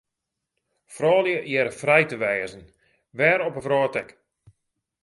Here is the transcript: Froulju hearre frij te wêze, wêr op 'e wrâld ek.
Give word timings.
Froulju 0.95 1.37
hearre 1.49 1.73
frij 1.81 2.05
te 2.07 2.17
wêze, 2.23 2.61
wêr 3.17 3.39
op 3.47 3.55
'e 3.57 3.63
wrâld 3.65 3.95
ek. 4.01 4.09